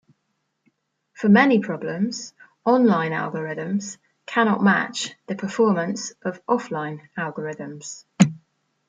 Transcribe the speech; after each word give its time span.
For 1.13 1.29
many 1.29 1.59
problems, 1.59 2.33
online 2.65 3.11
algorithms 3.11 3.99
cannot 4.25 4.63
match 4.63 5.13
the 5.27 5.35
performance 5.35 6.11
of 6.23 6.43
offline 6.47 7.07
algorithms. 7.15 8.03